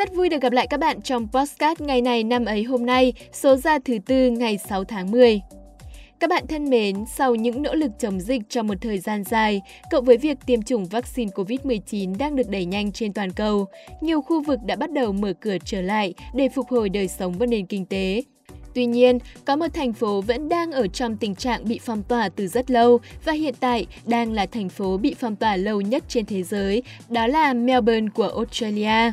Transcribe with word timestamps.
Rất 0.00 0.14
vui 0.14 0.28
được 0.28 0.42
gặp 0.42 0.52
lại 0.52 0.66
các 0.66 0.80
bạn 0.80 1.02
trong 1.02 1.28
podcast 1.32 1.80
ngày 1.80 2.00
này 2.00 2.24
năm 2.24 2.44
ấy 2.44 2.62
hôm 2.62 2.86
nay, 2.86 3.12
số 3.32 3.56
ra 3.56 3.78
thứ 3.78 3.98
tư 4.06 4.30
ngày 4.30 4.58
6 4.68 4.84
tháng 4.84 5.10
10. 5.10 5.40
Các 6.20 6.30
bạn 6.30 6.46
thân 6.46 6.70
mến, 6.70 7.04
sau 7.16 7.34
những 7.34 7.62
nỗ 7.62 7.74
lực 7.74 7.90
chống 7.98 8.20
dịch 8.20 8.42
trong 8.48 8.66
một 8.66 8.74
thời 8.80 8.98
gian 8.98 9.24
dài, 9.24 9.60
cộng 9.90 10.04
với 10.04 10.16
việc 10.16 10.38
tiêm 10.46 10.62
chủng 10.62 10.86
vaccine 10.86 11.30
COVID-19 11.34 12.18
đang 12.18 12.36
được 12.36 12.48
đẩy 12.48 12.64
nhanh 12.64 12.92
trên 12.92 13.12
toàn 13.12 13.30
cầu, 13.30 13.66
nhiều 14.00 14.22
khu 14.22 14.42
vực 14.42 14.58
đã 14.66 14.76
bắt 14.76 14.92
đầu 14.92 15.12
mở 15.12 15.32
cửa 15.40 15.56
trở 15.64 15.82
lại 15.82 16.14
để 16.34 16.48
phục 16.48 16.68
hồi 16.68 16.88
đời 16.88 17.08
sống 17.08 17.32
và 17.38 17.46
nền 17.46 17.66
kinh 17.66 17.86
tế. 17.86 18.22
Tuy 18.74 18.86
nhiên, 18.86 19.18
có 19.44 19.56
một 19.56 19.74
thành 19.74 19.92
phố 19.92 20.20
vẫn 20.20 20.48
đang 20.48 20.72
ở 20.72 20.86
trong 20.86 21.16
tình 21.16 21.34
trạng 21.34 21.64
bị 21.64 21.80
phong 21.82 22.02
tỏa 22.02 22.28
từ 22.28 22.46
rất 22.46 22.70
lâu 22.70 23.00
và 23.24 23.32
hiện 23.32 23.54
tại 23.60 23.86
đang 24.06 24.32
là 24.32 24.46
thành 24.46 24.68
phố 24.68 24.96
bị 24.96 25.14
phong 25.18 25.36
tỏa 25.36 25.56
lâu 25.56 25.80
nhất 25.80 26.04
trên 26.08 26.26
thế 26.26 26.42
giới, 26.42 26.82
đó 27.08 27.26
là 27.26 27.52
Melbourne 27.52 28.08
của 28.14 28.28
Australia. 28.28 29.12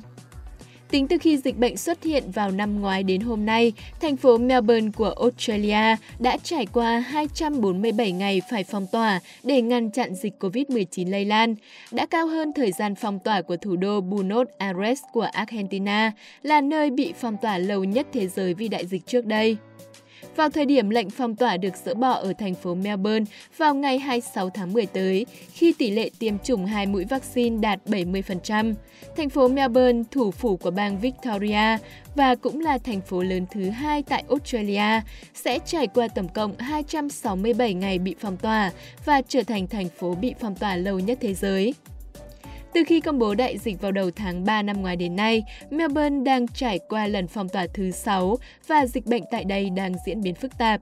Tính 0.92 1.08
từ 1.08 1.18
khi 1.22 1.38
dịch 1.38 1.58
bệnh 1.58 1.78
xuất 1.78 2.04
hiện 2.04 2.32
vào 2.32 2.52
năm 2.52 2.82
ngoái 2.82 3.04
đến 3.04 3.22
hôm 3.22 3.46
nay, 3.46 3.74
thành 4.02 4.18
phố 4.18 4.38
Melbourne 4.38 4.90
của 4.96 5.14
Australia 5.20 5.96
đã 6.20 6.38
trải 6.44 6.66
qua 6.66 7.00
247 7.00 8.12
ngày 8.12 8.42
phải 8.52 8.64
phong 8.64 8.88
tỏa 8.92 9.20
để 9.44 9.62
ngăn 9.62 9.92
chặn 9.92 10.16
dịch 10.16 10.34
COVID-19 10.40 11.10
lây 11.12 11.26
lan, 11.26 11.56
đã 11.92 12.06
cao 12.06 12.28
hơn 12.28 12.54
thời 12.54 12.72
gian 12.72 12.96
phong 12.96 13.20
tỏa 13.20 13.42
của 13.42 13.58
thủ 13.58 13.76
đô 13.76 14.02
Buenos 14.02 14.48
Aires 14.58 15.00
của 15.14 15.28
Argentina, 15.34 16.12
là 16.44 16.62
nơi 16.62 16.90
bị 16.90 17.14
phong 17.20 17.38
tỏa 17.42 17.58
lâu 17.58 17.84
nhất 17.84 18.08
thế 18.14 18.28
giới 18.28 18.54
vì 18.54 18.68
đại 18.68 18.86
dịch 18.86 19.08
trước 19.08 19.26
đây. 19.26 19.58
Vào 20.38 20.50
thời 20.50 20.66
điểm 20.66 20.90
lệnh 20.90 21.10
phong 21.10 21.36
tỏa 21.36 21.58
được 21.58 21.74
dỡ 21.86 21.94
bỏ 21.94 22.12
ở 22.12 22.34
thành 22.34 22.56
phố 22.56 22.76
Melbourne 22.76 23.26
vào 23.58 23.76
ngày 23.76 24.00
26 24.00 24.50
tháng 24.50 24.74
10 24.74 24.86
tới, 24.86 25.26
khi 25.54 25.74
tỷ 25.78 25.92
lệ 25.92 26.10
tiêm 26.20 26.40
chủng 26.40 26.66
hai 26.66 26.86
mũi 26.86 27.06
vaccine 27.06 27.58
đạt 27.62 27.80
70%, 27.86 28.74
thành 29.18 29.30
phố 29.30 29.48
Melbourne, 29.48 30.04
thủ 30.12 30.32
phủ 30.32 30.58
của 30.58 30.72
bang 30.72 31.00
Victoria 31.00 31.78
và 32.16 32.36
cũng 32.36 32.60
là 32.60 32.78
thành 32.78 33.02
phố 33.02 33.24
lớn 33.24 33.46
thứ 33.52 33.70
hai 33.70 34.04
tại 34.04 34.24
Australia, 34.30 35.02
sẽ 35.34 35.60
trải 35.66 35.88
qua 35.88 36.08
tổng 36.08 36.28
cộng 36.28 36.58
267 36.58 37.74
ngày 37.74 38.00
bị 38.00 38.16
phong 38.20 38.38
tỏa 38.38 38.72
và 39.06 39.22
trở 39.28 39.44
thành 39.44 39.68
thành 39.68 39.90
phố 39.90 40.16
bị 40.16 40.34
phong 40.40 40.56
tỏa 40.56 40.76
lâu 40.76 41.00
nhất 41.00 41.18
thế 41.22 41.34
giới. 41.34 41.74
Từ 42.74 42.84
khi 42.88 43.00
công 43.00 43.20
bố 43.20 43.36
đại 43.36 43.58
dịch 43.58 43.82
vào 43.82 43.92
đầu 43.92 44.12
tháng 44.12 44.44
3 44.46 44.62
năm 44.62 44.82
ngoái 44.82 44.96
đến 44.96 45.16
nay, 45.16 45.44
Melbourne 45.70 46.24
đang 46.24 46.48
trải 46.48 46.80
qua 46.90 47.08
lần 47.08 47.28
phong 47.28 47.50
tỏa 47.50 47.68
thứ 47.74 47.92
6 47.92 48.38
và 48.68 48.86
dịch 48.86 49.06
bệnh 49.06 49.24
tại 49.32 49.44
đây 49.44 49.70
đang 49.70 49.94
diễn 50.06 50.22
biến 50.22 50.36
phức 50.36 50.58
tạp. 50.58 50.82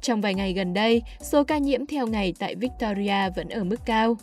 Trong 0.00 0.20
vài 0.20 0.34
ngày 0.34 0.52
gần 0.52 0.74
đây, 0.74 1.02
số 1.20 1.44
ca 1.44 1.58
nhiễm 1.58 1.86
theo 1.86 2.06
ngày 2.06 2.34
tại 2.38 2.54
Victoria 2.54 3.30
vẫn 3.36 3.48
ở 3.48 3.64
mức 3.64 3.80
cao. 3.86 4.16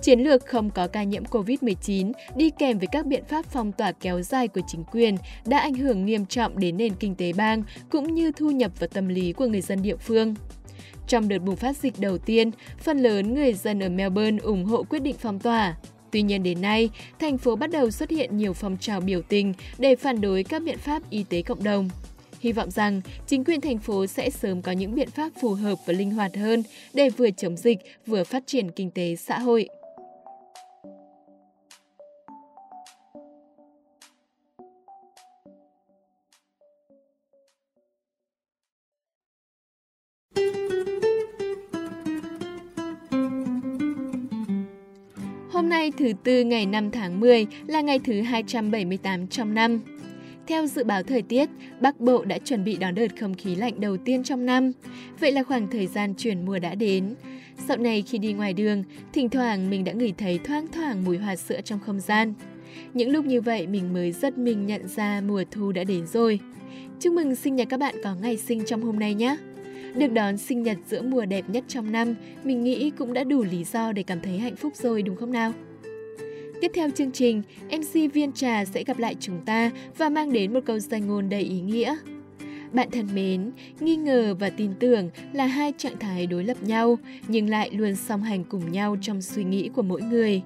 Chiến 0.00 0.20
lược 0.20 0.46
không 0.46 0.70
có 0.70 0.86
ca 0.86 1.02
nhiễm 1.02 1.24
COVID-19 1.24 2.12
đi 2.36 2.50
kèm 2.50 2.78
với 2.78 2.88
các 2.92 3.06
biện 3.06 3.24
pháp 3.24 3.44
phong 3.46 3.72
tỏa 3.72 3.92
kéo 3.92 4.22
dài 4.22 4.48
của 4.48 4.60
chính 4.66 4.84
quyền 4.84 5.16
đã 5.46 5.58
ảnh 5.58 5.74
hưởng 5.74 6.04
nghiêm 6.06 6.26
trọng 6.26 6.58
đến 6.58 6.76
nền 6.76 6.94
kinh 6.94 7.14
tế 7.14 7.32
bang 7.32 7.62
cũng 7.90 8.14
như 8.14 8.32
thu 8.32 8.50
nhập 8.50 8.72
và 8.78 8.86
tâm 8.86 9.08
lý 9.08 9.32
của 9.32 9.46
người 9.46 9.60
dân 9.60 9.82
địa 9.82 9.96
phương. 9.96 10.34
Trong 11.08 11.28
đợt 11.28 11.38
bùng 11.38 11.56
phát 11.56 11.76
dịch 11.76 11.94
đầu 11.98 12.18
tiên, 12.18 12.50
phần 12.78 12.98
lớn 12.98 13.34
người 13.34 13.54
dân 13.54 13.80
ở 13.80 13.88
Melbourne 13.88 14.38
ủng 14.42 14.64
hộ 14.64 14.82
quyết 14.82 15.02
định 15.02 15.16
phong 15.18 15.38
tỏa. 15.38 15.76
Tuy 16.12 16.22
nhiên 16.22 16.42
đến 16.42 16.60
nay, 16.60 16.90
thành 17.18 17.38
phố 17.38 17.56
bắt 17.56 17.70
đầu 17.70 17.90
xuất 17.90 18.10
hiện 18.10 18.36
nhiều 18.36 18.52
phong 18.52 18.76
trào 18.80 19.00
biểu 19.00 19.22
tình 19.22 19.54
để 19.78 19.96
phản 19.96 20.20
đối 20.20 20.42
các 20.42 20.62
biện 20.62 20.78
pháp 20.78 21.02
y 21.10 21.24
tế 21.28 21.42
cộng 21.42 21.64
đồng. 21.64 21.90
Hy 22.40 22.52
vọng 22.52 22.70
rằng 22.70 23.00
chính 23.26 23.44
quyền 23.44 23.60
thành 23.60 23.78
phố 23.78 24.06
sẽ 24.06 24.30
sớm 24.30 24.62
có 24.62 24.72
những 24.72 24.94
biện 24.94 25.10
pháp 25.10 25.28
phù 25.40 25.54
hợp 25.54 25.78
và 25.86 25.92
linh 25.92 26.10
hoạt 26.10 26.36
hơn 26.36 26.62
để 26.94 27.10
vừa 27.10 27.30
chống 27.30 27.56
dịch 27.56 27.78
vừa 28.06 28.24
phát 28.24 28.42
triển 28.46 28.70
kinh 28.70 28.90
tế 28.90 29.16
xã 29.16 29.38
hội. 29.38 29.68
Hôm 45.60 45.68
nay 45.68 45.92
thứ 45.98 46.12
Tư 46.24 46.44
ngày 46.44 46.66
5 46.66 46.90
tháng 46.90 47.20
10 47.20 47.46
là 47.66 47.80
ngày 47.80 47.98
thứ 47.98 48.20
278 48.20 49.26
trong 49.26 49.54
năm. 49.54 49.80
Theo 50.46 50.66
dự 50.66 50.84
báo 50.84 51.02
thời 51.02 51.22
tiết, 51.22 51.48
Bắc 51.80 52.00
Bộ 52.00 52.24
đã 52.24 52.38
chuẩn 52.38 52.64
bị 52.64 52.76
đón 52.76 52.94
đợt 52.94 53.06
không 53.20 53.34
khí 53.34 53.54
lạnh 53.54 53.80
đầu 53.80 53.96
tiên 53.96 54.24
trong 54.24 54.46
năm. 54.46 54.72
Vậy 55.20 55.32
là 55.32 55.42
khoảng 55.42 55.70
thời 55.70 55.86
gian 55.86 56.14
chuyển 56.14 56.46
mùa 56.46 56.58
đã 56.58 56.74
đến. 56.74 57.14
Dạo 57.68 57.78
này 57.78 58.02
khi 58.02 58.18
đi 58.18 58.32
ngoài 58.32 58.52
đường, 58.52 58.84
thỉnh 59.12 59.28
thoảng 59.28 59.70
mình 59.70 59.84
đã 59.84 59.92
ngửi 59.92 60.12
thấy 60.18 60.38
thoang 60.44 60.66
thoảng 60.72 61.04
mùi 61.04 61.18
hoa 61.18 61.36
sữa 61.36 61.60
trong 61.64 61.80
không 61.80 62.00
gian. 62.00 62.34
Những 62.94 63.10
lúc 63.10 63.24
như 63.24 63.40
vậy 63.40 63.66
mình 63.66 63.92
mới 63.92 64.12
rất 64.12 64.38
mình 64.38 64.66
nhận 64.66 64.88
ra 64.88 65.22
mùa 65.26 65.44
thu 65.50 65.72
đã 65.72 65.84
đến 65.84 66.06
rồi. 66.06 66.40
Chúc 67.00 67.12
mừng 67.12 67.36
sinh 67.36 67.56
nhật 67.56 67.68
các 67.70 67.80
bạn 67.80 67.94
có 68.04 68.14
ngày 68.14 68.36
sinh 68.36 68.64
trong 68.64 68.82
hôm 68.82 68.98
nay 68.98 69.14
nhé! 69.14 69.36
Được 69.94 70.12
đón 70.12 70.38
sinh 70.38 70.62
nhật 70.62 70.78
giữa 70.88 71.02
mùa 71.02 71.24
đẹp 71.24 71.44
nhất 71.48 71.64
trong 71.68 71.92
năm, 71.92 72.14
mình 72.44 72.64
nghĩ 72.64 72.90
cũng 72.90 73.12
đã 73.12 73.24
đủ 73.24 73.44
lý 73.44 73.64
do 73.64 73.92
để 73.92 74.02
cảm 74.02 74.20
thấy 74.20 74.38
hạnh 74.38 74.56
phúc 74.56 74.76
rồi 74.76 75.02
đúng 75.02 75.16
không 75.16 75.32
nào? 75.32 75.52
Tiếp 76.60 76.70
theo 76.74 76.90
chương 76.90 77.12
trình, 77.12 77.42
MC 77.70 78.12
Viên 78.12 78.32
Trà 78.32 78.64
sẽ 78.64 78.84
gặp 78.84 78.98
lại 78.98 79.16
chúng 79.20 79.44
ta 79.44 79.70
và 79.98 80.08
mang 80.08 80.32
đến 80.32 80.52
một 80.52 80.60
câu 80.66 80.78
danh 80.78 81.06
ngôn 81.06 81.28
đầy 81.28 81.42
ý 81.42 81.60
nghĩa. 81.60 81.96
Bạn 82.72 82.90
thân 82.90 83.08
mến, 83.14 83.50
nghi 83.80 83.96
ngờ 83.96 84.34
và 84.40 84.50
tin 84.50 84.70
tưởng 84.80 85.10
là 85.32 85.46
hai 85.46 85.72
trạng 85.78 85.98
thái 85.98 86.26
đối 86.26 86.44
lập 86.44 86.56
nhau 86.62 86.98
nhưng 87.28 87.48
lại 87.48 87.70
luôn 87.72 87.96
song 87.96 88.22
hành 88.22 88.44
cùng 88.44 88.72
nhau 88.72 88.96
trong 89.02 89.22
suy 89.22 89.44
nghĩ 89.44 89.68
của 89.68 89.82
mỗi 89.82 90.02
người. 90.02 90.42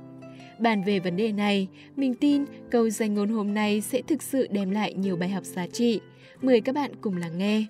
Bàn 0.59 0.85
về 0.85 0.99
vấn 0.99 1.17
đề 1.17 1.33
này, 1.33 1.69
mình 1.97 2.15
tin 2.15 2.45
câu 2.71 2.91
danh 2.91 3.15
ngôn 3.15 3.29
hôm 3.29 3.55
nay 3.55 3.81
sẽ 3.81 4.03
thực 4.03 4.23
sự 4.23 4.49
đem 4.51 4.71
lại 4.71 4.95
nhiều 4.95 5.17
bài 5.17 5.29
học 5.29 5.45
giá 5.45 5.67
trị. 5.67 6.01
Mời 6.43 6.61
các 6.61 6.75
bạn 6.75 6.91
cùng 7.01 7.17
lắng 7.17 7.39
nghe. 7.39 7.65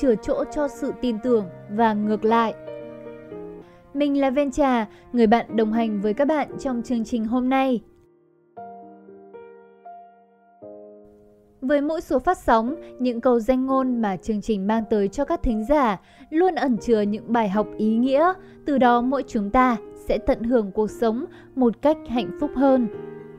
Chừa 0.00 0.14
chỗ 0.14 0.44
cho 0.54 0.68
sự 0.68 0.92
tin 1.00 1.18
tưởng 1.22 1.44
và 1.70 1.94
ngược 1.94 2.24
lại. 2.24 2.54
Mình 3.94 4.20
là 4.20 4.30
Ven 4.30 4.50
Trà, 4.50 4.86
người 5.12 5.26
bạn 5.26 5.56
đồng 5.56 5.72
hành 5.72 6.00
với 6.00 6.14
các 6.14 6.24
bạn 6.24 6.48
trong 6.58 6.82
chương 6.82 7.04
trình 7.04 7.24
hôm 7.24 7.48
nay. 7.48 7.80
Với 11.60 11.80
mỗi 11.80 12.00
số 12.00 12.18
phát 12.18 12.38
sóng, 12.38 12.76
những 12.98 13.20
câu 13.20 13.40
danh 13.40 13.66
ngôn 13.66 14.02
mà 14.02 14.16
chương 14.16 14.40
trình 14.40 14.66
mang 14.66 14.84
tới 14.90 15.08
cho 15.08 15.24
các 15.24 15.42
thính 15.42 15.64
giả 15.64 16.00
luôn 16.30 16.54
ẩn 16.54 16.76
chứa 16.76 17.00
những 17.00 17.32
bài 17.32 17.48
học 17.48 17.66
ý 17.76 17.96
nghĩa, 17.96 18.32
từ 18.66 18.78
đó 18.78 19.00
mỗi 19.00 19.24
chúng 19.26 19.50
ta 19.50 19.76
sẽ 20.08 20.18
tận 20.18 20.42
hưởng 20.42 20.72
cuộc 20.72 20.90
sống 20.90 21.24
một 21.54 21.82
cách 21.82 21.96
hạnh 22.08 22.30
phúc 22.40 22.50
hơn. 22.56 22.88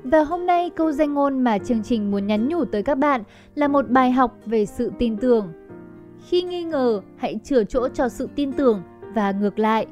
Và 0.04 0.24
hôm 0.24 0.46
nay 0.46 0.70
câu 0.70 0.92
danh 0.92 1.14
ngôn 1.14 1.40
mà 1.40 1.58
chương 1.58 1.84
trình 1.84 2.12
muốn 2.12 2.28
nhắn 2.28 2.48
nhủ 2.50 2.66
tới 2.66 2.84
các 2.84 2.98
bạn 2.98 3.24
là 3.56 3.68
một 3.68 3.90
bài 3.90 4.12
học 4.12 4.38
về 4.46 4.66
sự 4.66 4.92
tin 5.00 5.18
tưởng. 5.18 5.48
Khi 6.30 6.42
nghi 6.42 6.64
ngờ, 6.64 7.02
hãy 7.18 7.40
chừa 7.44 7.64
chỗ 7.64 7.88
cho 7.88 8.10
sự 8.10 8.30
tin 8.36 8.52
tưởng 8.52 8.82
và 9.14 9.32
ngược 9.32 9.60
lại. 9.60 9.88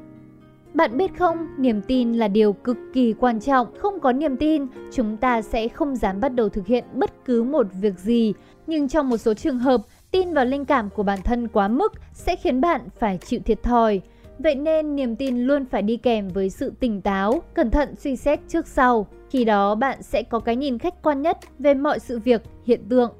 Bạn 0.74 0.96
biết 0.96 1.18
không, 1.18 1.48
niềm 1.58 1.82
tin 1.82 2.12
là 2.12 2.28
điều 2.28 2.52
cực 2.52 2.76
kỳ 2.92 3.12
quan 3.12 3.40
trọng. 3.40 3.78
Không 3.78 4.00
có 4.00 4.12
niềm 4.12 4.36
tin, 4.36 4.66
chúng 4.92 5.16
ta 5.16 5.42
sẽ 5.42 5.68
không 5.68 5.96
dám 5.96 6.20
bắt 6.20 6.28
đầu 6.28 6.48
thực 6.48 6.66
hiện 6.66 6.84
bất 6.94 7.24
cứ 7.24 7.42
một 7.42 7.66
việc 7.80 7.98
gì. 7.98 8.34
Nhưng 8.66 8.88
trong 8.88 9.08
một 9.08 9.16
số 9.16 9.34
trường 9.34 9.58
hợp, 9.58 9.80
tin 10.10 10.32
vào 10.32 10.44
linh 10.44 10.64
cảm 10.64 10.90
của 10.90 11.02
bản 11.02 11.18
thân 11.24 11.48
quá 11.48 11.68
mức 11.68 11.92
sẽ 12.12 12.36
khiến 12.36 12.60
bạn 12.60 12.80
phải 12.98 13.18
chịu 13.18 13.40
thiệt 13.44 13.62
thòi. 13.62 14.00
Vậy 14.38 14.54
nên 14.54 14.96
niềm 14.96 15.16
tin 15.16 15.46
luôn 15.46 15.64
phải 15.64 15.82
đi 15.82 15.96
kèm 15.96 16.28
với 16.28 16.50
sự 16.50 16.72
tỉnh 16.80 17.00
táo, 17.00 17.42
cẩn 17.54 17.70
thận 17.70 17.96
suy 17.96 18.16
xét 18.16 18.40
trước 18.48 18.66
sau. 18.66 19.06
Khi 19.30 19.44
đó 19.44 19.74
bạn 19.74 20.02
sẽ 20.02 20.22
có 20.22 20.38
cái 20.38 20.56
nhìn 20.56 20.78
khách 20.78 21.02
quan 21.02 21.22
nhất 21.22 21.38
về 21.58 21.74
mọi 21.74 21.98
sự 21.98 22.18
việc, 22.18 22.42
hiện 22.64 22.80
tượng. 22.88 23.10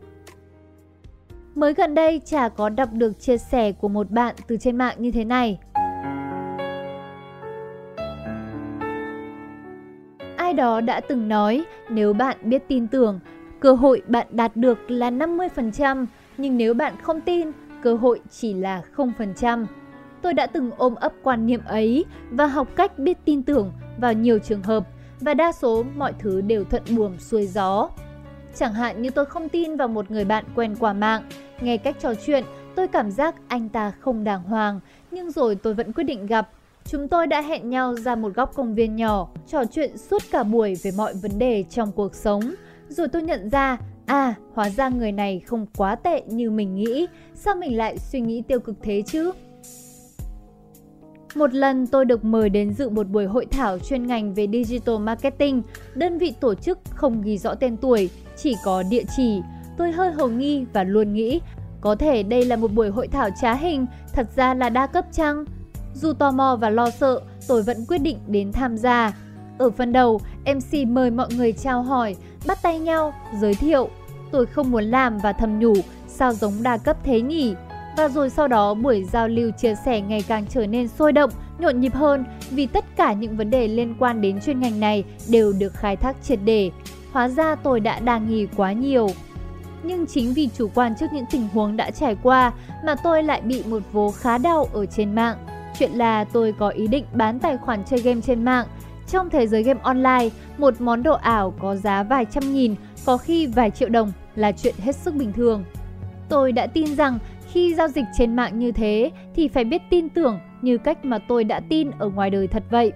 Mới 1.54 1.74
gần 1.74 1.94
đây, 1.94 2.20
Trà 2.24 2.48
có 2.48 2.68
đọc 2.68 2.88
được 2.92 3.20
chia 3.20 3.38
sẻ 3.38 3.72
của 3.72 3.88
một 3.88 4.10
bạn 4.10 4.34
từ 4.46 4.56
trên 4.56 4.76
mạng 4.76 4.96
như 4.98 5.10
thế 5.10 5.24
này. 5.24 5.58
Ai 10.36 10.52
đó 10.52 10.80
đã 10.80 11.00
từng 11.00 11.28
nói, 11.28 11.64
nếu 11.88 12.12
bạn 12.12 12.36
biết 12.42 12.62
tin 12.68 12.86
tưởng, 12.86 13.20
cơ 13.60 13.72
hội 13.72 14.02
bạn 14.06 14.26
đạt 14.30 14.56
được 14.56 14.90
là 14.90 15.10
50%, 15.10 16.06
nhưng 16.36 16.56
nếu 16.56 16.74
bạn 16.74 16.94
không 17.02 17.20
tin, 17.20 17.50
cơ 17.82 17.94
hội 17.94 18.20
chỉ 18.30 18.54
là 18.54 18.82
0%. 18.96 19.66
Tôi 20.22 20.34
đã 20.34 20.46
từng 20.46 20.70
ôm 20.76 20.94
ấp 20.94 21.12
quan 21.22 21.46
niệm 21.46 21.60
ấy 21.66 22.04
và 22.30 22.46
học 22.46 22.68
cách 22.76 22.98
biết 22.98 23.18
tin 23.24 23.42
tưởng 23.42 23.72
vào 23.98 24.12
nhiều 24.12 24.38
trường 24.38 24.62
hợp 24.62 24.86
và 25.20 25.34
đa 25.34 25.52
số 25.52 25.84
mọi 25.96 26.12
thứ 26.18 26.40
đều 26.40 26.64
thuận 26.64 26.82
buồm 26.96 27.18
xuôi 27.18 27.46
gió. 27.46 27.88
Chẳng 28.54 28.74
hạn 28.74 29.02
như 29.02 29.10
tôi 29.10 29.26
không 29.26 29.48
tin 29.48 29.76
vào 29.76 29.88
một 29.88 30.10
người 30.10 30.24
bạn 30.24 30.44
quen 30.54 30.76
qua 30.80 30.92
mạng, 30.92 31.22
nghe 31.60 31.76
cách 31.76 31.96
trò 32.00 32.14
chuyện, 32.14 32.44
tôi 32.74 32.88
cảm 32.88 33.10
giác 33.10 33.34
anh 33.48 33.68
ta 33.68 33.92
không 34.00 34.24
đàng 34.24 34.42
hoàng, 34.42 34.80
nhưng 35.10 35.30
rồi 35.30 35.54
tôi 35.54 35.74
vẫn 35.74 35.92
quyết 35.92 36.04
định 36.04 36.26
gặp. 36.26 36.48
Chúng 36.84 37.08
tôi 37.08 37.26
đã 37.26 37.40
hẹn 37.42 37.70
nhau 37.70 37.94
ra 37.94 38.14
một 38.14 38.34
góc 38.34 38.54
công 38.54 38.74
viên 38.74 38.96
nhỏ, 38.96 39.28
trò 39.46 39.64
chuyện 39.64 39.98
suốt 39.98 40.22
cả 40.30 40.42
buổi 40.42 40.74
về 40.82 40.90
mọi 40.96 41.14
vấn 41.14 41.38
đề 41.38 41.64
trong 41.70 41.92
cuộc 41.92 42.14
sống. 42.14 42.54
Rồi 42.88 43.08
tôi 43.08 43.22
nhận 43.22 43.50
ra, 43.50 43.78
à, 44.06 44.34
hóa 44.54 44.70
ra 44.70 44.88
người 44.88 45.12
này 45.12 45.40
không 45.46 45.66
quá 45.76 45.94
tệ 45.94 46.22
như 46.26 46.50
mình 46.50 46.74
nghĩ, 46.74 47.06
sao 47.34 47.54
mình 47.54 47.76
lại 47.76 47.98
suy 47.98 48.20
nghĩ 48.20 48.42
tiêu 48.48 48.60
cực 48.60 48.76
thế 48.82 49.02
chứ? 49.06 49.32
Một 51.34 51.54
lần 51.54 51.86
tôi 51.86 52.04
được 52.04 52.24
mời 52.24 52.50
đến 52.50 52.74
dự 52.74 52.88
một 52.88 53.08
buổi 53.08 53.26
hội 53.26 53.46
thảo 53.46 53.78
chuyên 53.78 54.06
ngành 54.06 54.34
về 54.34 54.48
digital 54.52 54.98
marketing. 54.98 55.62
Đơn 55.94 56.18
vị 56.18 56.34
tổ 56.40 56.54
chức 56.54 56.78
không 56.94 57.22
ghi 57.22 57.38
rõ 57.38 57.54
tên 57.54 57.76
tuổi, 57.76 58.10
chỉ 58.36 58.56
có 58.64 58.82
địa 58.90 59.02
chỉ. 59.16 59.40
Tôi 59.76 59.92
hơi 59.92 60.12
hồ 60.12 60.28
nghi 60.28 60.64
và 60.72 60.84
luôn 60.84 61.12
nghĩ 61.12 61.40
có 61.80 61.94
thể 61.94 62.22
đây 62.22 62.44
là 62.44 62.56
một 62.56 62.72
buổi 62.72 62.88
hội 62.88 63.08
thảo 63.08 63.28
trá 63.40 63.54
hình, 63.54 63.86
thật 64.12 64.26
ra 64.36 64.54
là 64.54 64.68
đa 64.68 64.86
cấp 64.86 65.04
chăng? 65.12 65.44
Dù 65.94 66.12
tò 66.12 66.30
mò 66.30 66.56
và 66.60 66.70
lo 66.70 66.90
sợ, 66.90 67.20
tôi 67.48 67.62
vẫn 67.62 67.76
quyết 67.88 67.98
định 67.98 68.18
đến 68.26 68.52
tham 68.52 68.76
gia. 68.76 69.12
Ở 69.58 69.70
phần 69.70 69.92
đầu, 69.92 70.20
MC 70.46 70.88
mời 70.88 71.10
mọi 71.10 71.28
người 71.36 71.52
trao 71.52 71.82
hỏi, 71.82 72.16
bắt 72.46 72.58
tay 72.62 72.78
nhau, 72.78 73.14
giới 73.40 73.54
thiệu. 73.54 73.88
Tôi 74.30 74.46
không 74.46 74.70
muốn 74.70 74.84
làm 74.84 75.18
và 75.18 75.32
thầm 75.32 75.58
nhủ, 75.58 75.74
sao 76.08 76.32
giống 76.32 76.52
đa 76.62 76.76
cấp 76.76 76.96
thế 77.04 77.20
nhỉ? 77.20 77.54
Và 77.96 78.08
rồi 78.08 78.30
sau 78.30 78.48
đó 78.48 78.74
buổi 78.74 79.04
giao 79.04 79.28
lưu 79.28 79.50
chia 79.50 79.74
sẻ 79.84 80.00
ngày 80.00 80.24
càng 80.28 80.44
trở 80.48 80.66
nên 80.66 80.88
sôi 80.88 81.12
động, 81.12 81.30
nhộn 81.58 81.80
nhịp 81.80 81.94
hơn 81.94 82.24
vì 82.50 82.66
tất 82.66 82.84
cả 82.96 83.12
những 83.12 83.36
vấn 83.36 83.50
đề 83.50 83.68
liên 83.68 83.94
quan 83.98 84.20
đến 84.20 84.40
chuyên 84.40 84.60
ngành 84.60 84.80
này 84.80 85.04
đều 85.28 85.52
được 85.52 85.74
khai 85.74 85.96
thác 85.96 86.16
triệt 86.22 86.38
để. 86.44 86.70
Hóa 87.12 87.28
ra 87.28 87.54
tôi 87.54 87.80
đã 87.80 88.00
đa 88.00 88.18
nghi 88.18 88.46
quá 88.56 88.72
nhiều. 88.72 89.08
Nhưng 89.82 90.06
chính 90.06 90.32
vì 90.34 90.48
chủ 90.58 90.70
quan 90.74 90.94
trước 91.00 91.06
những 91.12 91.24
tình 91.30 91.48
huống 91.48 91.76
đã 91.76 91.90
trải 91.90 92.16
qua 92.22 92.52
mà 92.84 92.94
tôi 93.04 93.22
lại 93.22 93.40
bị 93.40 93.62
một 93.66 93.82
vố 93.92 94.10
khá 94.10 94.38
đau 94.38 94.68
ở 94.72 94.86
trên 94.86 95.14
mạng. 95.14 95.36
Chuyện 95.78 95.90
là 95.92 96.24
tôi 96.24 96.54
có 96.58 96.68
ý 96.68 96.86
định 96.86 97.04
bán 97.12 97.38
tài 97.38 97.56
khoản 97.56 97.84
chơi 97.84 98.00
game 98.00 98.20
trên 98.20 98.44
mạng. 98.44 98.66
Trong 99.08 99.30
thế 99.30 99.46
giới 99.46 99.62
game 99.62 99.80
online, 99.82 100.28
một 100.58 100.80
món 100.80 101.02
đồ 101.02 101.14
ảo 101.14 101.54
có 101.58 101.76
giá 101.76 102.02
vài 102.02 102.24
trăm 102.24 102.54
nghìn, 102.54 102.74
có 103.04 103.16
khi 103.16 103.46
vài 103.46 103.70
triệu 103.70 103.88
đồng 103.88 104.12
là 104.36 104.52
chuyện 104.52 104.74
hết 104.78 104.96
sức 104.96 105.14
bình 105.14 105.32
thường. 105.32 105.64
Tôi 106.28 106.52
đã 106.52 106.66
tin 106.66 106.96
rằng 106.96 107.18
khi 107.52 107.74
giao 107.74 107.88
dịch 107.88 108.04
trên 108.18 108.36
mạng 108.36 108.58
như 108.58 108.72
thế 108.72 109.10
thì 109.34 109.48
phải 109.48 109.64
biết 109.64 109.82
tin 109.90 110.08
tưởng 110.08 110.38
như 110.62 110.78
cách 110.78 111.04
mà 111.04 111.18
tôi 111.18 111.44
đã 111.44 111.60
tin 111.60 111.90
ở 111.98 112.08
ngoài 112.08 112.30
đời 112.30 112.46
thật 112.46 112.62
vậy. 112.70 112.92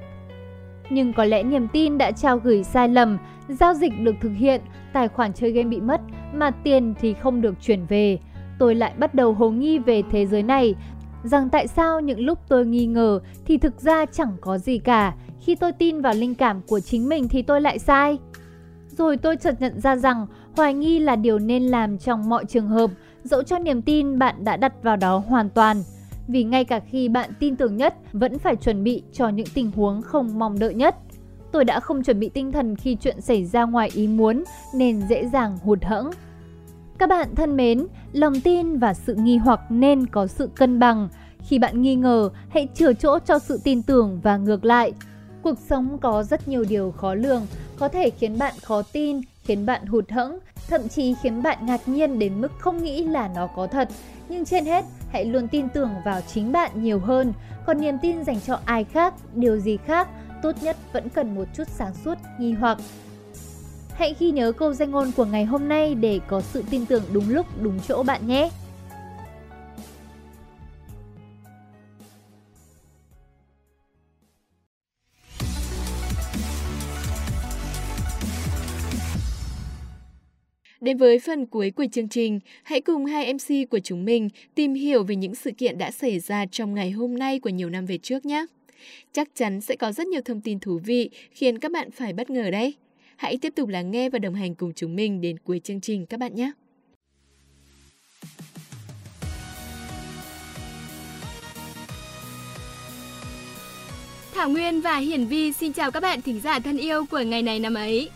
Nhưng 0.91 1.13
có 1.13 1.25
lẽ 1.25 1.43
niềm 1.43 1.69
tin 1.73 1.99
đã 1.99 2.11
trao 2.11 2.39
gửi 2.39 2.65
sai 2.65 2.89
lầm, 2.89 3.19
giao 3.49 3.75
dịch 3.75 3.93
được 4.01 4.15
thực 4.21 4.33
hiện, 4.37 4.61
tài 4.93 5.09
khoản 5.09 5.33
chơi 5.33 5.51
game 5.51 5.69
bị 5.69 5.81
mất 5.81 6.01
mà 6.35 6.51
tiền 6.51 6.95
thì 7.01 7.15
không 7.15 7.41
được 7.41 7.55
chuyển 7.61 7.87
về. 7.87 8.19
Tôi 8.59 8.75
lại 8.75 8.93
bắt 8.99 9.15
đầu 9.15 9.33
hồ 9.33 9.51
nghi 9.51 9.79
về 9.79 10.03
thế 10.11 10.27
giới 10.27 10.43
này, 10.43 10.75
rằng 11.23 11.49
tại 11.49 11.67
sao 11.67 12.01
những 12.01 12.21
lúc 12.21 12.39
tôi 12.49 12.67
nghi 12.67 12.87
ngờ 12.87 13.21
thì 13.47 13.59
thực 13.59 13.81
ra 13.81 14.07
chẳng 14.07 14.37
có 14.41 14.59
gì 14.59 14.79
cả, 14.79 15.15
khi 15.41 15.55
tôi 15.55 15.73
tin 15.73 16.01
vào 16.01 16.15
linh 16.15 16.35
cảm 16.35 16.61
của 16.69 16.81
chính 16.81 17.09
mình 17.09 17.29
thì 17.29 17.43
tôi 17.43 17.61
lại 17.61 17.79
sai. 17.79 18.19
Rồi 18.89 19.17
tôi 19.17 19.37
chợt 19.37 19.61
nhận 19.61 19.81
ra 19.81 19.97
rằng 19.97 20.27
hoài 20.57 20.75
nghi 20.75 20.99
là 20.99 21.17
điều 21.17 21.39
nên 21.39 21.63
làm 21.63 21.99
trong 21.99 22.29
mọi 22.29 22.45
trường 22.45 22.69
hợp, 22.69 22.91
dẫu 23.25 23.43
cho 23.43 23.59
niềm 23.59 23.83
tin 23.83 24.19
bạn 24.19 24.45
đã 24.45 24.57
đặt 24.57 24.73
vào 24.83 24.97
đó 24.97 25.23
hoàn 25.29 25.51
toàn. 25.51 25.83
Vì 26.29 26.45
ngay 26.45 26.65
cả 26.65 26.81
khi 26.91 27.09
bạn 27.09 27.31
tin 27.39 27.57
tưởng 27.57 27.77
nhất, 27.77 27.95
vẫn 28.13 28.39
phải 28.39 28.57
chuẩn 28.57 28.85
bị 28.85 29.03
cho 29.13 29.29
những 29.29 29.47
tình 29.55 29.71
huống 29.71 30.03
không 30.03 30.39
mong 30.39 30.59
đợi 30.59 30.75
nhất. 30.75 30.97
Tôi 31.53 31.65
đã 31.65 31.81
không 31.81 32.03
chuẩn 32.03 32.21
bị 32.21 32.29
tinh 32.29 32.53
thần 32.53 32.77
khi 32.77 32.97
chuyện 33.01 33.21
xảy 33.21 33.45
ra 33.45 33.65
ngoài 33.65 33.91
ý 33.95 34.09
muốn 34.09 34.45
nên 34.75 35.01
dễ 35.09 35.29
dàng 35.33 35.59
hụt 35.63 35.85
hẫng. 35.85 36.11
Các 36.99 37.09
bạn 37.09 37.35
thân 37.35 37.57
mến, 37.57 37.87
lòng 38.13 38.41
tin 38.41 38.79
và 38.79 38.95
sự 38.95 39.15
nghi 39.15 39.37
hoặc 39.37 39.61
nên 39.69 40.07
có 40.07 40.27
sự 40.27 40.51
cân 40.55 40.79
bằng. 40.79 41.09
Khi 41.41 41.59
bạn 41.59 41.83
nghi 41.83 41.95
ngờ, 41.95 42.31
hãy 42.49 42.69
chừa 42.75 42.93
chỗ 42.93 43.19
cho 43.19 43.39
sự 43.39 43.61
tin 43.65 43.83
tưởng 43.83 44.21
và 44.23 44.37
ngược 44.37 44.65
lại. 44.65 44.93
Cuộc 45.43 45.59
sống 45.59 45.99
có 45.99 46.23
rất 46.23 46.49
nhiều 46.49 46.65
điều 46.69 46.91
khó 46.91 47.15
lường, 47.15 47.47
có 47.79 47.89
thể 47.89 48.11
khiến 48.11 48.39
bạn 48.39 48.55
khó 48.63 48.83
tin, 48.93 49.21
khiến 49.45 49.67
bạn 49.67 49.87
hụt 49.87 50.11
hẫng, 50.11 50.39
thậm 50.69 50.89
chí 50.89 51.15
khiến 51.23 51.43
bạn 51.43 51.67
ngạc 51.67 51.89
nhiên 51.89 52.19
đến 52.19 52.41
mức 52.41 52.53
không 52.59 52.85
nghĩ 52.85 53.05
là 53.05 53.31
nó 53.35 53.47
có 53.47 53.67
thật. 53.67 53.89
Nhưng 54.29 54.45
trên 54.45 54.65
hết, 54.65 54.85
hãy 55.11 55.25
luôn 55.25 55.49
tin 55.49 55.69
tưởng 55.69 55.91
vào 56.05 56.21
chính 56.21 56.53
bạn 56.53 56.71
nhiều 56.83 56.99
hơn. 56.99 57.33
Còn 57.67 57.81
niềm 57.81 57.99
tin 58.03 58.25
dành 58.25 58.41
cho 58.41 58.59
ai 58.65 58.85
khác, 58.85 59.15
điều 59.35 59.59
gì 59.59 59.77
khác, 59.87 60.09
tốt 60.43 60.53
nhất 60.63 60.77
vẫn 60.93 61.09
cần 61.09 61.35
một 61.35 61.45
chút 61.55 61.69
sáng 61.69 61.95
suốt, 62.05 62.19
nghi 62.39 62.53
hoặc. 62.53 62.79
Hãy 63.93 64.15
ghi 64.19 64.31
nhớ 64.31 64.53
câu 64.53 64.73
danh 64.73 64.91
ngôn 64.91 65.13
của 65.17 65.25
ngày 65.25 65.45
hôm 65.45 65.69
nay 65.69 65.95
để 65.95 66.21
có 66.29 66.41
sự 66.41 66.65
tin 66.71 66.87
tưởng 66.87 67.03
đúng 67.13 67.29
lúc, 67.29 67.47
đúng 67.63 67.81
chỗ 67.89 68.03
bạn 68.03 68.27
nhé. 68.27 68.51
Đến 80.85 80.97
với 80.97 81.19
phần 81.19 81.47
cuối 81.47 81.71
của 81.71 81.85
chương 81.93 82.09
trình, 82.09 82.41
hãy 82.63 82.81
cùng 82.81 83.07
hai 83.07 83.35
MC 83.35 83.71
của 83.71 83.79
chúng 83.79 84.05
mình 84.05 84.29
tìm 84.55 84.75
hiểu 84.75 85.05
về 85.05 85.17
những 85.17 85.35
sự 85.35 85.51
kiện 85.59 85.79
đã 85.79 85.91
xảy 85.91 86.21
ra 86.21 86.47
trong 86.47 86.75
ngày 86.75 86.91
hôm 86.91 87.19
nay 87.19 87.39
của 87.39 87.49
nhiều 87.49 87.71
năm 87.71 87.87
về 87.87 87.99
trước 87.99 88.27
nhé. 88.27 88.47
Chắc 89.13 89.29
chắn 89.35 89.61
sẽ 89.61 89.77
có 89.77 89.93
rất 89.93 90.07
nhiều 90.07 90.21
thông 90.25 90.41
tin 90.41 90.61
thú 90.61 90.81
vị 90.85 91.11
khiến 91.31 91.59
các 91.59 91.73
bạn 91.73 91.91
phải 91.91 92.13
bất 92.13 92.31
ngờ 92.31 92.51
đấy. 92.51 92.75
Hãy 93.17 93.37
tiếp 93.37 93.53
tục 93.57 93.69
lắng 93.69 93.91
nghe 93.91 94.11
và 94.11 94.19
đồng 94.19 94.35
hành 94.35 94.55
cùng 94.55 94.73
chúng 94.77 94.97
mình 94.97 95.21
đến 95.21 95.39
cuối 95.39 95.61
chương 95.65 95.81
trình 95.81 96.07
các 96.07 96.21
bạn 96.21 96.35
nhé. 96.35 96.53
Thảo 104.35 104.49
Nguyên 104.49 104.81
và 104.81 104.97
Hiển 104.97 105.27
Vi 105.27 105.53
xin 105.53 105.73
chào 105.73 105.91
các 105.91 106.01
bạn 106.01 106.23
thính 106.23 106.41
giả 106.41 106.59
thân 106.59 106.77
yêu 106.77 107.05
của 107.11 107.21
ngày 107.21 107.43
này 107.43 107.59
năm 107.59 107.75
ấy. 107.75 108.09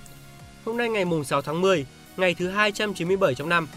Hôm 0.65 0.77
nay 0.77 0.89
ngày 0.89 1.05
mùng 1.05 1.25
6 1.25 1.43
tháng 1.43 1.61
10, 1.61 1.87
ngày 2.19 2.35
thứ 2.35 2.49
297 2.49 3.35
trong 3.35 3.49
năm. 3.49 3.69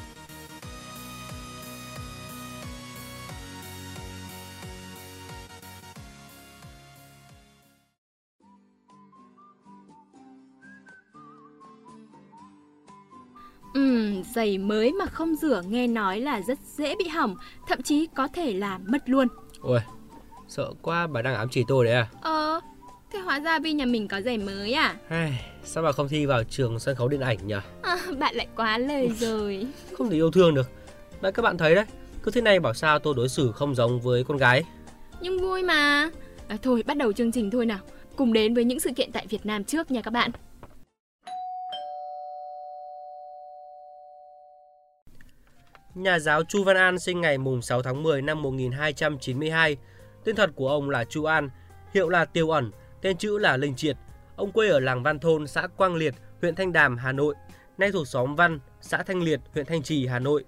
Ừm, 13.73 14.23
giày 14.23 14.57
mới 14.57 14.91
mà 14.93 15.05
không 15.05 15.35
rửa 15.35 15.61
nghe 15.67 15.87
nói 15.87 16.19
là 16.19 16.41
rất 16.41 16.59
dễ 16.77 16.95
bị 16.95 17.07
hỏng, 17.07 17.35
thậm 17.67 17.81
chí 17.81 18.07
có 18.15 18.27
thể 18.27 18.53
là 18.53 18.79
mất 18.85 19.09
luôn. 19.09 19.27
Ôi, 19.61 19.79
sợ 20.47 20.71
quá 20.81 21.07
bà 21.07 21.21
đang 21.21 21.35
ám 21.35 21.47
chỉ 21.51 21.63
tôi 21.67 21.85
đấy 21.85 21.93
à? 21.93 22.07
Ờ, 22.21 22.59
thế 23.13 23.19
hóa 23.19 23.39
ra 23.39 23.59
Vi 23.59 23.73
nhà 23.73 23.85
mình 23.85 24.07
có 24.07 24.21
giày 24.21 24.37
mới 24.37 24.73
à? 24.73 24.95
Ai, 25.09 25.45
sao 25.63 25.83
bà 25.83 25.91
không 25.91 26.07
thi 26.07 26.25
vào 26.25 26.43
trường 26.43 26.79
sân 26.79 26.95
khấu 26.95 27.07
điện 27.07 27.21
ảnh 27.21 27.47
nhỉ? 27.47 27.55
À, 27.81 27.97
bạn 28.19 28.35
lại 28.35 28.47
quá 28.55 28.77
lời 28.77 29.11
rồi. 29.19 29.67
Không 29.97 30.09
thể 30.09 30.15
yêu 30.15 30.31
thương 30.31 30.55
được. 30.55 30.69
Đấy 31.21 31.31
các 31.31 31.41
bạn 31.41 31.57
thấy 31.57 31.75
đấy, 31.75 31.85
cứ 32.23 32.31
thế 32.31 32.41
này 32.41 32.59
bảo 32.59 32.73
sao 32.73 32.99
tôi 32.99 33.13
đối 33.17 33.29
xử 33.29 33.51
không 33.51 33.75
giống 33.75 34.01
với 34.01 34.23
con 34.23 34.37
gái. 34.37 34.63
Nhưng 35.21 35.39
vui 35.39 35.63
mà. 35.63 36.09
À, 36.47 36.57
thôi 36.61 36.83
bắt 36.85 36.97
đầu 36.97 37.13
chương 37.13 37.31
trình 37.31 37.51
thôi 37.51 37.65
nào. 37.65 37.79
Cùng 38.15 38.33
đến 38.33 38.53
với 38.53 38.63
những 38.63 38.79
sự 38.79 38.89
kiện 38.95 39.11
tại 39.11 39.27
Việt 39.27 39.45
Nam 39.45 39.63
trước 39.63 39.91
nha 39.91 40.01
các 40.01 40.11
bạn. 40.11 40.31
Nhà 45.95 46.19
giáo 46.19 46.43
Chu 46.43 46.63
Văn 46.63 46.77
An 46.77 46.99
sinh 46.99 47.21
ngày 47.21 47.37
mùng 47.37 47.61
6 47.61 47.81
tháng 47.81 48.03
10 48.03 48.21
năm 48.21 48.41
1292. 48.41 49.77
Tên 50.23 50.35
thật 50.35 50.49
của 50.55 50.69
ông 50.69 50.89
là 50.89 51.03
Chu 51.03 51.23
An, 51.23 51.49
hiệu 51.93 52.09
là 52.09 52.25
Tiêu 52.25 52.49
Ẩn, 52.49 52.71
tên 53.01 53.17
chữ 53.17 53.37
là 53.37 53.57
Linh 53.57 53.75
Triệt. 53.75 53.97
Ông 54.35 54.51
quê 54.51 54.69
ở 54.69 54.79
làng 54.79 55.03
Văn 55.03 55.19
Thôn, 55.19 55.47
xã 55.47 55.67
Quang 55.67 55.95
Liệt, 55.95 56.15
huyện 56.41 56.55
Thanh 56.55 56.73
Đàm, 56.73 56.97
Hà 56.97 57.11
Nội, 57.11 57.35
nay 57.77 57.91
thuộc 57.91 58.07
xóm 58.07 58.35
Văn, 58.35 58.59
xã 58.81 59.03
Thanh 59.03 59.23
Liệt, 59.23 59.39
huyện 59.53 59.65
Thanh 59.65 59.83
Trì, 59.83 60.07
Hà 60.07 60.19
Nội. 60.19 60.43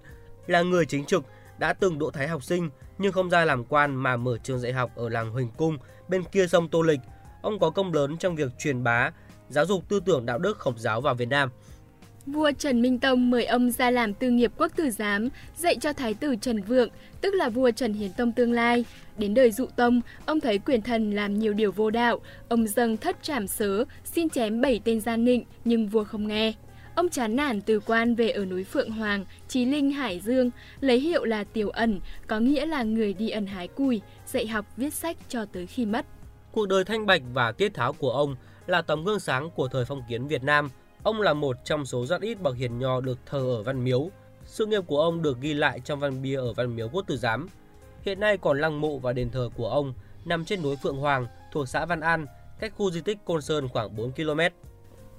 Là 0.46 0.62
người 0.62 0.86
chính 0.86 1.04
trực, 1.04 1.24
đã 1.58 1.72
từng 1.72 1.98
độ 1.98 2.10
thái 2.10 2.28
học 2.28 2.42
sinh 2.42 2.70
nhưng 2.98 3.12
không 3.12 3.30
ra 3.30 3.44
làm 3.44 3.64
quan 3.64 3.94
mà 3.94 4.16
mở 4.16 4.38
trường 4.38 4.60
dạy 4.60 4.72
học 4.72 4.90
ở 4.96 5.08
làng 5.08 5.30
Huỳnh 5.30 5.50
Cung 5.50 5.78
bên 6.08 6.24
kia 6.24 6.46
sông 6.46 6.68
Tô 6.68 6.82
Lịch. 6.82 7.00
Ông 7.42 7.58
có 7.58 7.70
công 7.70 7.94
lớn 7.94 8.16
trong 8.18 8.36
việc 8.36 8.58
truyền 8.58 8.84
bá 8.84 9.10
giáo 9.48 9.66
dục 9.66 9.88
tư 9.88 10.00
tưởng 10.00 10.26
đạo 10.26 10.38
đức 10.38 10.58
Khổng 10.58 10.78
giáo 10.78 11.00
vào 11.00 11.14
Việt 11.14 11.28
Nam. 11.28 11.50
Vua 12.26 12.52
Trần 12.58 12.82
Minh 12.82 12.98
Tông 12.98 13.30
mời 13.30 13.44
ông 13.44 13.70
ra 13.70 13.90
làm 13.90 14.14
tư 14.14 14.30
nghiệp 14.30 14.52
quốc 14.56 14.72
tử 14.76 14.90
giám, 14.90 15.28
dạy 15.56 15.76
cho 15.80 15.92
thái 15.92 16.14
tử 16.14 16.36
Trần 16.40 16.62
Vượng, 16.62 16.88
tức 17.20 17.34
là 17.34 17.48
vua 17.48 17.70
Trần 17.70 17.92
Hiến 17.92 18.12
Tông 18.12 18.32
tương 18.32 18.52
lai. 18.52 18.84
Đến 19.18 19.34
đời 19.34 19.50
dụ 19.50 19.66
tông, 19.66 20.00
ông 20.26 20.40
thấy 20.40 20.58
quyền 20.58 20.82
thần 20.82 21.10
làm 21.10 21.38
nhiều 21.38 21.52
điều 21.52 21.72
vô 21.72 21.90
đạo, 21.90 22.20
ông 22.48 22.66
dâng 22.66 22.96
thất 22.96 23.22
trảm 23.22 23.46
sớ, 23.46 23.84
xin 24.04 24.28
chém 24.28 24.60
bảy 24.60 24.80
tên 24.84 25.00
gian 25.00 25.24
nịnh, 25.24 25.44
nhưng 25.64 25.88
vua 25.88 26.04
không 26.04 26.28
nghe. 26.28 26.52
Ông 26.94 27.08
chán 27.08 27.36
nản 27.36 27.60
từ 27.60 27.80
quan 27.80 28.14
về 28.14 28.30
ở 28.30 28.44
núi 28.44 28.64
Phượng 28.64 28.90
Hoàng, 28.90 29.24
Chí 29.48 29.64
Linh, 29.64 29.90
Hải 29.90 30.20
Dương, 30.20 30.50
lấy 30.80 31.00
hiệu 31.00 31.24
là 31.24 31.44
Tiểu 31.44 31.70
Ẩn, 31.70 32.00
có 32.26 32.40
nghĩa 32.40 32.66
là 32.66 32.82
người 32.82 33.14
đi 33.14 33.30
ẩn 33.30 33.46
hái 33.46 33.68
cùi, 33.68 34.00
dạy 34.26 34.46
học 34.46 34.66
viết 34.76 34.94
sách 34.94 35.16
cho 35.28 35.44
tới 35.44 35.66
khi 35.66 35.86
mất. 35.86 36.06
Cuộc 36.52 36.68
đời 36.68 36.84
thanh 36.84 37.06
bạch 37.06 37.22
và 37.34 37.52
tiết 37.52 37.74
tháo 37.74 37.92
của 37.92 38.10
ông 38.10 38.36
là 38.66 38.82
tấm 38.82 39.04
gương 39.04 39.20
sáng 39.20 39.50
của 39.50 39.68
thời 39.68 39.84
phong 39.84 40.02
kiến 40.08 40.26
Việt 40.26 40.42
Nam. 40.42 40.70
Ông 41.04 41.20
là 41.20 41.34
một 41.34 41.56
trong 41.64 41.86
số 41.86 42.06
rất 42.06 42.20
ít 42.20 42.42
bậc 42.42 42.56
hiền 42.56 42.78
nho 42.78 43.00
được 43.00 43.18
thờ 43.26 43.38
ở 43.38 43.62
Văn 43.62 43.84
Miếu. 43.84 44.10
Sự 44.44 44.66
nghiệp 44.66 44.80
của 44.86 45.00
ông 45.00 45.22
được 45.22 45.40
ghi 45.40 45.54
lại 45.54 45.80
trong 45.84 46.00
văn 46.00 46.22
bia 46.22 46.36
ở 46.36 46.52
Văn 46.52 46.76
Miếu 46.76 46.88
Quốc 46.88 47.06
Tử 47.06 47.16
Giám. 47.16 47.48
Hiện 48.02 48.20
nay 48.20 48.38
còn 48.38 48.60
lăng 48.60 48.80
mộ 48.80 48.98
và 48.98 49.12
đền 49.12 49.30
thờ 49.30 49.50
của 49.56 49.68
ông 49.68 49.94
nằm 50.24 50.44
trên 50.44 50.62
núi 50.62 50.76
Phượng 50.82 50.96
Hoàng 50.96 51.26
thuộc 51.52 51.68
xã 51.68 51.86
Văn 51.86 52.00
An, 52.00 52.26
cách 52.60 52.72
khu 52.76 52.90
di 52.90 53.00
tích 53.00 53.18
Côn 53.24 53.42
Sơn 53.42 53.68
khoảng 53.68 53.96
4 53.96 54.12
km. 54.12 54.40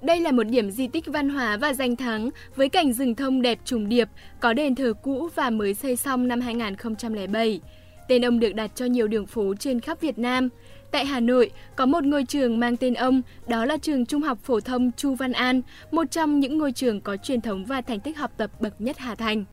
Đây 0.01 0.19
là 0.19 0.31
một 0.31 0.43
điểm 0.43 0.71
di 0.71 0.87
tích 0.87 1.05
văn 1.07 1.29
hóa 1.29 1.57
và 1.57 1.73
danh 1.73 1.95
thắng 1.95 2.29
với 2.55 2.69
cảnh 2.69 2.93
rừng 2.93 3.15
thông 3.15 3.41
đẹp 3.41 3.59
trùng 3.65 3.89
điệp, 3.89 4.09
có 4.39 4.53
đền 4.53 4.75
thờ 4.75 4.93
cũ 5.03 5.29
và 5.35 5.49
mới 5.49 5.73
xây 5.73 5.95
xong 5.95 6.27
năm 6.27 6.41
2007. 6.41 7.61
Tên 8.07 8.25
ông 8.25 8.39
được 8.39 8.55
đặt 8.55 8.71
cho 8.75 8.85
nhiều 8.85 9.07
đường 9.07 9.25
phố 9.25 9.53
trên 9.59 9.79
khắp 9.79 10.01
Việt 10.01 10.17
Nam. 10.17 10.49
Tại 10.95 11.05
Hà 11.05 11.19
Nội, 11.19 11.51
có 11.75 11.85
một 11.85 12.03
ngôi 12.03 12.23
trường 12.23 12.59
mang 12.59 12.77
tên 12.77 12.93
ông, 12.93 13.21
đó 13.47 13.65
là 13.65 13.77
trường 13.77 14.05
Trung 14.05 14.21
học 14.21 14.37
Phổ 14.43 14.59
thông 14.59 14.91
Chu 14.91 15.15
Văn 15.15 15.31
An, 15.31 15.61
một 15.91 16.03
trong 16.11 16.39
những 16.39 16.57
ngôi 16.57 16.71
trường 16.71 17.01
có 17.01 17.17
truyền 17.17 17.41
thống 17.41 17.65
và 17.65 17.81
thành 17.81 17.99
tích 17.99 18.17
học 18.17 18.31
tập 18.37 18.51
bậc 18.59 18.81
nhất 18.81 18.97
Hà 18.97 19.15
Thành. 19.15 19.45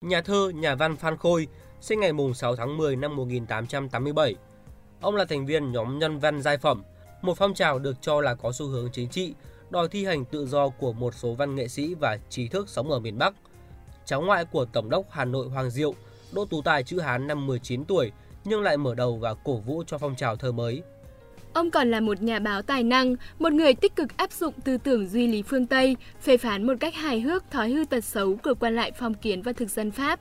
Nhà 0.00 0.22
thơ, 0.22 0.52
nhà 0.54 0.74
văn 0.74 0.96
Phan 0.96 1.16
Khôi, 1.16 1.48
sinh 1.80 2.00
ngày 2.00 2.12
6 2.34 2.56
tháng 2.56 2.76
10 2.76 2.96
năm 2.96 3.16
1887. 3.16 4.34
Ông 5.00 5.16
là 5.16 5.24
thành 5.24 5.46
viên 5.46 5.72
nhóm 5.72 5.98
nhân 5.98 6.18
văn 6.18 6.42
giai 6.42 6.58
phẩm, 6.58 6.82
một 7.22 7.38
phong 7.38 7.54
trào 7.54 7.78
được 7.78 7.96
cho 8.00 8.20
là 8.20 8.34
có 8.34 8.52
xu 8.52 8.66
hướng 8.66 8.88
chính 8.92 9.08
trị, 9.08 9.34
đòi 9.70 9.88
thi 9.88 10.04
hành 10.04 10.24
tự 10.24 10.46
do 10.46 10.68
của 10.68 10.92
một 10.92 11.14
số 11.14 11.34
văn 11.34 11.54
nghệ 11.54 11.68
sĩ 11.68 11.94
và 11.94 12.18
trí 12.28 12.48
thức 12.48 12.68
sống 12.68 12.90
ở 12.90 13.00
miền 13.00 13.18
Bắc. 13.18 13.34
Cháu 14.04 14.22
ngoại 14.22 14.44
của 14.44 14.64
Tổng 14.64 14.90
đốc 14.90 15.06
Hà 15.10 15.24
Nội 15.24 15.48
Hoàng 15.48 15.70
Diệu, 15.70 15.94
Đỗ 16.32 16.44
Tú 16.44 16.62
Tài 16.62 16.82
chữ 16.82 17.00
Hán 17.00 17.26
năm 17.26 17.46
19 17.46 17.84
tuổi 17.84 18.12
nhưng 18.44 18.62
lại 18.62 18.76
mở 18.76 18.94
đầu 18.94 19.16
và 19.16 19.34
cổ 19.34 19.56
vũ 19.56 19.82
cho 19.86 19.98
phong 19.98 20.14
trào 20.16 20.36
thơ 20.36 20.52
mới. 20.52 20.82
Ông 21.52 21.70
còn 21.70 21.90
là 21.90 22.00
một 22.00 22.22
nhà 22.22 22.38
báo 22.38 22.62
tài 22.62 22.82
năng, 22.82 23.16
một 23.38 23.52
người 23.52 23.74
tích 23.74 23.96
cực 23.96 24.16
áp 24.16 24.32
dụng 24.32 24.54
tư 24.64 24.76
tưởng 24.76 25.08
duy 25.08 25.26
lý 25.26 25.42
phương 25.42 25.66
Tây, 25.66 25.96
phê 26.20 26.36
phán 26.36 26.66
một 26.66 26.74
cách 26.80 26.94
hài 26.94 27.20
hước 27.20 27.50
thói 27.50 27.70
hư 27.70 27.84
tật 27.84 28.04
xấu 28.04 28.36
của 28.36 28.54
quan 28.60 28.74
lại 28.74 28.92
phong 28.98 29.14
kiến 29.14 29.42
và 29.42 29.52
thực 29.52 29.70
dân 29.70 29.90
Pháp. 29.90 30.20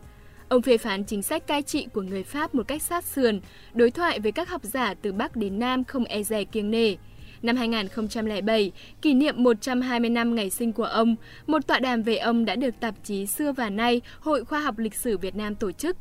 Ông 0.50 0.62
phê 0.62 0.78
phán 0.78 1.04
chính 1.04 1.22
sách 1.22 1.48
cai 1.48 1.62
trị 1.62 1.88
của 1.94 2.02
người 2.02 2.24
Pháp 2.24 2.56
một 2.56 2.68
cách 2.68 2.82
sát 2.82 3.04
sườn, 3.04 3.42
đối 3.74 3.92
thoại 3.92 4.20
với 4.20 4.32
các 4.32 4.50
học 4.50 4.64
giả 4.64 4.94
từ 5.02 5.12
Bắc 5.12 5.36
đến 5.36 5.60
Nam 5.60 5.84
không 5.84 6.04
e 6.04 6.24
dè 6.24 6.44
kiêng 6.44 6.72
nể. 6.72 6.96
Năm 7.42 7.56
2007, 7.56 8.72
kỷ 9.02 9.14
niệm 9.14 9.44
120 9.44 10.10
năm 10.10 10.36
ngày 10.36 10.50
sinh 10.50 10.74
của 10.74 10.84
ông, 10.84 11.16
một 11.48 11.68
tọa 11.68 11.80
đàm 11.80 12.04
về 12.04 12.18
ông 12.18 12.46
đã 12.46 12.56
được 12.56 12.80
tạp 12.80 12.96
chí 13.04 13.26
Xưa 13.26 13.52
và 13.52 13.70
Nay, 13.70 14.02
Hội 14.20 14.46
Khoa 14.46 14.60
học 14.60 14.78
Lịch 14.78 14.96
sử 14.96 15.18
Việt 15.18 15.36
Nam 15.36 15.56
tổ 15.56 15.72
chức. 15.72 15.98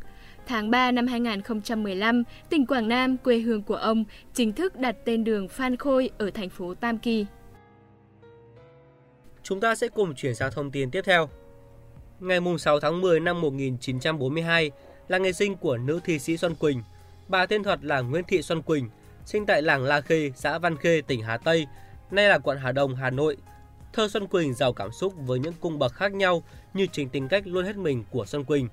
Tháng 0.47 0.71
3 0.71 0.91
năm 0.91 1.07
2015, 1.07 2.23
tỉnh 2.51 2.67
Quảng 2.67 2.89
Nam, 2.89 3.17
quê 3.17 3.39
hương 3.39 3.63
của 3.63 3.75
ông, 3.75 4.05
chính 4.35 4.53
thức 4.53 4.77
đặt 4.77 4.97
tên 5.05 5.25
đường 5.25 5.49
Phan 5.49 5.77
Khôi 5.77 6.11
ở 6.19 6.31
thành 6.31 6.49
phố 6.49 6.75
Tam 6.75 6.99
Kỳ. 6.99 7.27
Chúng 9.43 9.61
ta 9.61 9.75
sẽ 9.75 9.89
cùng 9.89 10.15
chuyển 10.15 10.35
sang 10.35 10.51
thông 10.55 10.71
tin 10.71 10.91
tiếp 10.91 11.03
theo. 11.05 11.29
Ngày 12.21 12.41
6 12.59 12.81
tháng 12.81 13.01
10 13.01 13.21
năm 13.21 13.41
1942 13.41 14.71
là 15.09 15.19
ngày 15.19 15.33
sinh 15.33 15.57
của 15.57 15.77
nữ 15.77 16.01
thi 16.05 16.19
sĩ 16.19 16.37
Xuân 16.37 16.55
Quỳnh. 16.55 16.83
Bà 17.29 17.47
tên 17.47 17.63
thật 17.63 17.79
là 17.83 18.01
Nguyễn 18.01 18.25
Thị 18.29 18.43
Xuân 18.43 18.63
Quỳnh, 18.63 18.89
sinh 19.25 19.47
tại 19.47 19.63
làng 19.63 19.85
La 19.85 20.01
Khê, 20.01 20.31
xã 20.35 20.59
Văn 20.59 20.77
Khê, 20.77 21.01
tỉnh 21.07 21.23
Hà 21.23 21.37
Tây, 21.37 21.67
nay 22.11 22.29
là 22.29 22.39
quận 22.39 22.59
Hà 22.59 22.73
Đông, 22.73 22.95
Hà 22.95 23.11
Nội. 23.11 23.37
Thơ 23.93 24.09
Xuân 24.09 24.27
Quỳnh 24.27 24.55
giàu 24.55 24.73
cảm 24.73 24.93
xúc 24.93 25.15
với 25.27 25.39
những 25.39 25.55
cung 25.61 25.79
bậc 25.79 25.93
khác 25.93 26.13
nhau 26.13 26.43
như 26.75 26.87
chính 26.87 27.09
tính 27.09 27.29
cách 27.29 27.47
luôn 27.47 27.65
hết 27.65 27.77
mình 27.77 28.05
của 28.11 28.27
Xuân 28.27 28.45
Quỳnh. 28.45 28.69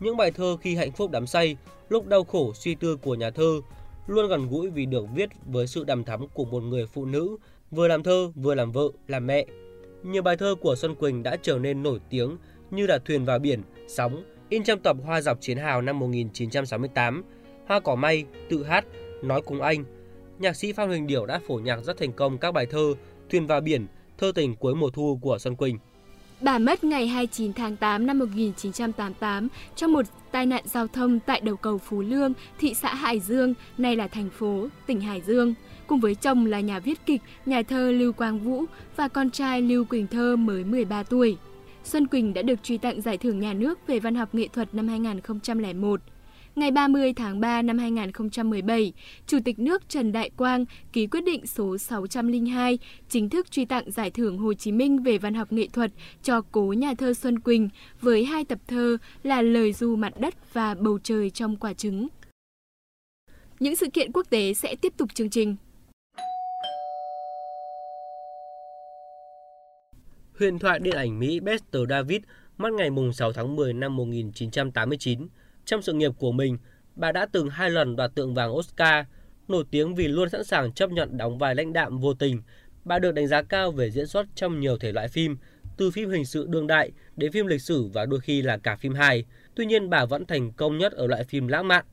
Những 0.00 0.16
bài 0.16 0.30
thơ 0.30 0.56
khi 0.60 0.76
hạnh 0.76 0.92
phúc 0.92 1.10
đắm 1.10 1.26
say, 1.26 1.56
lúc 1.88 2.06
đau 2.06 2.24
khổ 2.24 2.52
suy 2.54 2.74
tư 2.74 2.96
của 2.96 3.14
nhà 3.14 3.30
thơ 3.30 3.60
luôn 4.06 4.28
gần 4.28 4.48
gũi 4.48 4.70
vì 4.70 4.86
được 4.86 5.06
viết 5.14 5.28
với 5.46 5.66
sự 5.66 5.84
đầm 5.84 6.04
thắm 6.04 6.28
của 6.28 6.44
một 6.44 6.62
người 6.62 6.86
phụ 6.86 7.04
nữ 7.04 7.36
vừa 7.70 7.88
làm 7.88 8.02
thơ 8.02 8.32
vừa 8.34 8.54
làm 8.54 8.72
vợ, 8.72 8.84
làm 9.08 9.26
mẹ. 9.26 9.46
Nhiều 10.02 10.22
bài 10.22 10.36
thơ 10.36 10.54
của 10.60 10.76
Xuân 10.76 10.94
Quỳnh 10.94 11.22
đã 11.22 11.36
trở 11.42 11.58
nên 11.58 11.82
nổi 11.82 12.00
tiếng 12.10 12.36
như 12.70 12.86
là 12.86 12.98
Thuyền 12.98 13.24
vào 13.24 13.38
biển, 13.38 13.62
Sóng, 13.88 14.24
in 14.48 14.64
trong 14.64 14.80
tập 14.82 14.96
Hoa 15.04 15.20
dọc 15.20 15.40
chiến 15.40 15.56
hào 15.56 15.82
năm 15.82 15.98
1968, 15.98 17.24
Hoa 17.66 17.80
cỏ 17.80 17.94
may, 17.94 18.24
Tự 18.48 18.64
hát, 18.64 18.84
Nói 19.22 19.42
cùng 19.42 19.62
anh. 19.62 19.84
Nhạc 20.38 20.56
sĩ 20.56 20.72
Phan 20.72 20.88
Huỳnh 20.88 21.06
Điểu 21.06 21.26
đã 21.26 21.40
phổ 21.46 21.54
nhạc 21.54 21.84
rất 21.84 21.98
thành 21.98 22.12
công 22.12 22.38
các 22.38 22.52
bài 22.52 22.66
thơ 22.66 22.94
Thuyền 23.30 23.46
vào 23.46 23.60
biển, 23.60 23.86
Thơ 24.18 24.32
tình 24.34 24.56
cuối 24.56 24.74
mùa 24.74 24.90
thu 24.90 25.18
của 25.22 25.38
Xuân 25.38 25.56
Quỳnh. 25.56 25.78
Bà 26.40 26.58
mất 26.58 26.84
ngày 26.84 27.06
29 27.06 27.52
tháng 27.52 27.76
8 27.76 28.06
năm 28.06 28.18
1988 28.18 29.48
trong 29.76 29.92
một 29.92 30.06
tai 30.32 30.46
nạn 30.46 30.64
giao 30.66 30.86
thông 30.86 31.20
tại 31.20 31.40
đầu 31.40 31.56
cầu 31.56 31.78
Phú 31.78 32.00
Lương, 32.00 32.32
thị 32.58 32.74
xã 32.74 32.94
Hải 32.94 33.20
Dương, 33.20 33.54
nay 33.78 33.96
là 33.96 34.08
thành 34.08 34.30
phố, 34.30 34.68
tỉnh 34.86 35.00
Hải 35.00 35.20
Dương. 35.20 35.54
Cùng 35.86 36.00
với 36.00 36.14
chồng 36.14 36.46
là 36.46 36.60
nhà 36.60 36.78
viết 36.78 37.06
kịch, 37.06 37.20
nhà 37.46 37.62
thơ 37.62 37.92
Lưu 37.92 38.12
Quang 38.12 38.38
Vũ 38.38 38.64
và 38.96 39.08
con 39.08 39.30
trai 39.30 39.62
Lưu 39.62 39.84
Quỳnh 39.84 40.06
Thơ 40.06 40.36
mới 40.36 40.64
13 40.64 41.02
tuổi. 41.02 41.36
Xuân 41.84 42.06
Quỳnh 42.06 42.34
đã 42.34 42.42
được 42.42 42.62
truy 42.62 42.78
tặng 42.78 43.00
Giải 43.00 43.18
thưởng 43.18 43.40
Nhà 43.40 43.52
nước 43.52 43.78
về 43.86 44.00
văn 44.00 44.14
học 44.14 44.34
nghệ 44.34 44.48
thuật 44.52 44.74
năm 44.74 44.88
2001. 44.88 46.00
Ngày 46.60 46.70
30 46.70 47.12
tháng 47.12 47.40
3 47.40 47.62
năm 47.62 47.78
2017, 47.78 48.92
Chủ 49.26 49.38
tịch 49.44 49.58
nước 49.58 49.88
Trần 49.88 50.12
Đại 50.12 50.30
Quang 50.30 50.64
ký 50.92 51.06
quyết 51.06 51.20
định 51.20 51.46
số 51.46 51.78
602 51.78 52.78
chính 53.08 53.30
thức 53.30 53.50
truy 53.50 53.64
tặng 53.64 53.90
Giải 53.90 54.10
thưởng 54.10 54.38
Hồ 54.38 54.54
Chí 54.54 54.72
Minh 54.72 55.02
về 55.02 55.18
văn 55.18 55.34
học 55.34 55.52
nghệ 55.52 55.68
thuật 55.72 55.90
cho 56.22 56.42
cố 56.52 56.62
nhà 56.62 56.94
thơ 56.98 57.14
Xuân 57.14 57.38
Quỳnh 57.38 57.68
với 58.00 58.24
hai 58.24 58.44
tập 58.44 58.58
thơ 58.68 58.96
là 59.22 59.42
Lời 59.42 59.72
du 59.72 59.96
mặt 59.96 60.20
đất 60.20 60.34
và 60.52 60.74
Bầu 60.74 60.98
trời 61.02 61.30
trong 61.30 61.56
quả 61.56 61.72
trứng. 61.72 62.08
Những 63.60 63.76
sự 63.76 63.86
kiện 63.92 64.12
quốc 64.12 64.26
tế 64.30 64.54
sẽ 64.54 64.76
tiếp 64.80 64.92
tục 64.96 65.14
chương 65.14 65.30
trình. 65.30 65.56
Huyền 70.38 70.58
thoại 70.58 70.78
điện 70.78 70.96
ảnh 70.96 71.18
Mỹ 71.18 71.40
Bester 71.40 71.82
David 71.90 72.20
mất 72.58 72.72
ngày 72.72 72.90
6 73.14 73.32
tháng 73.32 73.56
10 73.56 73.72
năm 73.72 73.96
1989. 73.96 75.28
Trong 75.64 75.82
sự 75.82 75.92
nghiệp 75.92 76.12
của 76.18 76.32
mình, 76.32 76.58
bà 76.96 77.12
đã 77.12 77.26
từng 77.32 77.50
hai 77.50 77.70
lần 77.70 77.96
đoạt 77.96 78.14
tượng 78.14 78.34
vàng 78.34 78.56
Oscar, 78.56 79.04
nổi 79.48 79.64
tiếng 79.70 79.94
vì 79.94 80.08
luôn 80.08 80.28
sẵn 80.28 80.44
sàng 80.44 80.72
chấp 80.72 80.90
nhận 80.90 81.16
đóng 81.16 81.38
vai 81.38 81.54
lãnh 81.54 81.72
đạm 81.72 81.98
vô 81.98 82.14
tình. 82.14 82.42
Bà 82.84 82.98
được 82.98 83.12
đánh 83.12 83.26
giá 83.26 83.42
cao 83.42 83.70
về 83.70 83.90
diễn 83.90 84.06
xuất 84.06 84.26
trong 84.34 84.60
nhiều 84.60 84.78
thể 84.78 84.92
loại 84.92 85.08
phim, 85.08 85.36
từ 85.76 85.90
phim 85.90 86.10
hình 86.10 86.24
sự 86.24 86.46
đương 86.48 86.66
đại 86.66 86.92
đến 87.16 87.32
phim 87.32 87.46
lịch 87.46 87.62
sử 87.62 87.86
và 87.86 88.06
đôi 88.06 88.20
khi 88.20 88.42
là 88.42 88.56
cả 88.56 88.76
phim 88.76 88.94
hài. 88.94 89.24
Tuy 89.54 89.66
nhiên 89.66 89.90
bà 89.90 90.04
vẫn 90.04 90.26
thành 90.26 90.52
công 90.52 90.78
nhất 90.78 90.92
ở 90.92 91.06
loại 91.06 91.24
phim 91.24 91.48
lãng 91.48 91.68
mạn. 91.68 91.84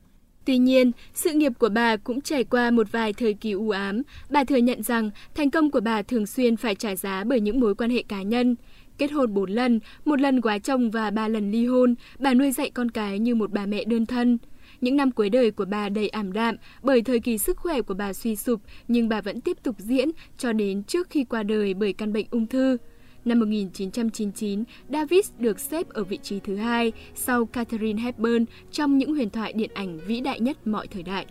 Tuy 0.46 0.58
nhiên, 0.58 0.92
sự 1.14 1.32
nghiệp 1.32 1.52
của 1.60 1.70
bà 1.70 1.98
cũng 1.98 2.22
trải 2.22 2.44
qua 2.44 2.72
một 2.72 2.92
vài 2.92 3.14
thời 3.14 3.34
kỳ 3.34 3.52
u 3.52 3.70
ám. 3.70 4.02
Bà 4.30 4.44
thừa 4.44 4.56
nhận 4.56 4.84
rằng 4.84 5.12
thành 5.36 5.52
công 5.52 5.72
của 5.72 5.80
bà 5.80 6.02
thường 6.02 6.28
xuyên 6.28 6.58
phải 6.58 6.76
trả 6.76 6.96
giá 6.96 7.24
bởi 7.24 7.40
những 7.40 7.60
mối 7.60 7.76
quan 7.76 7.90
hệ 7.90 8.04
cá 8.04 8.22
nhân. 8.22 8.56
Kết 8.98 9.12
hôn 9.12 9.34
4 9.34 9.50
lần, 9.50 9.80
một 10.06 10.22
lần 10.22 10.42
quá 10.42 10.60
chồng 10.60 10.92
và 10.92 11.12
ba 11.12 11.28
lần 11.28 11.52
ly 11.52 11.66
hôn, 11.66 11.96
bà 12.20 12.34
nuôi 12.34 12.52
dạy 12.52 12.70
con 12.70 12.92
cái 12.92 13.20
như 13.20 13.36
một 13.36 13.52
bà 13.52 13.66
mẹ 13.66 13.84
đơn 13.84 14.06
thân. 14.06 14.38
Những 14.82 14.96
năm 14.96 15.12
cuối 15.12 15.30
đời 15.30 15.52
của 15.52 15.66
bà 15.66 15.90
đầy 15.90 16.10
ảm 16.10 16.34
đạm 16.34 16.56
bởi 16.82 17.02
thời 17.02 17.20
kỳ 17.20 17.38
sức 17.38 17.58
khỏe 17.58 17.82
của 17.82 17.94
bà 17.94 18.14
suy 18.14 18.36
sụp, 18.36 18.62
nhưng 18.88 19.10
bà 19.10 19.22
vẫn 19.22 19.42
tiếp 19.42 19.58
tục 19.64 19.76
diễn 19.80 20.10
cho 20.38 20.54
đến 20.54 20.84
trước 20.84 21.10
khi 21.10 21.24
qua 21.24 21.44
đời 21.44 21.74
bởi 21.74 21.94
căn 21.94 22.14
bệnh 22.14 22.26
ung 22.32 22.48
thư. 22.48 22.78
Năm 23.26 23.40
1999, 23.40 24.64
Davis 24.90 25.32
được 25.40 25.60
xếp 25.60 25.90
ở 25.90 26.04
vị 26.04 26.20
trí 26.24 26.40
thứ 26.40 26.56
hai 26.56 26.92
sau 27.16 27.46
Catherine 27.46 28.02
Hepburn 28.02 28.46
trong 28.72 28.98
những 28.98 29.16
huyền 29.16 29.30
thoại 29.30 29.54
điện 29.54 29.72
ảnh 29.74 30.00
vĩ 30.08 30.22
đại 30.22 30.40
nhất 30.40 30.68
mọi 30.68 30.88
thời 30.88 31.04
đại. 31.04 31.26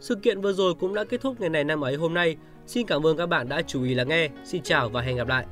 Sự 0.00 0.14
kiện 0.14 0.40
vừa 0.40 0.52
rồi 0.52 0.74
cũng 0.74 0.94
đã 0.94 1.04
kết 1.04 1.20
thúc 1.20 1.40
ngày 1.40 1.50
này 1.50 1.64
năm 1.64 1.84
ấy 1.84 1.96
hôm 1.96 2.14
nay. 2.14 2.36
Xin 2.66 2.86
cảm 2.86 3.06
ơn 3.06 3.16
các 3.16 3.26
bạn 3.26 3.48
đã 3.48 3.62
chú 3.62 3.84
ý 3.84 3.94
lắng 3.94 4.08
nghe. 4.08 4.28
Xin 4.44 4.62
chào 4.62 4.88
và 4.88 5.00
hẹn 5.00 5.16
gặp 5.16 5.28
lại. 5.28 5.46